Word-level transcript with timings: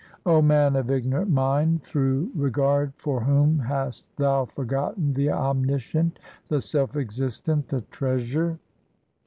O 0.25 0.41
man 0.41 0.75
of 0.75 0.89
ignorant 0.89 1.29
mind, 1.29 1.83
through 1.83 2.31
regard 2.33 2.91
for 2.97 3.21
whom 3.21 3.59
hast 3.59 4.07
thou 4.17 4.45
forgotten 4.45 5.13
the 5.13 5.29
Omniscient, 5.29 6.17
the 6.47 6.59
Self 6.59 6.95
existent, 6.97 7.67
the 7.67 7.81
Treasure 7.81 8.57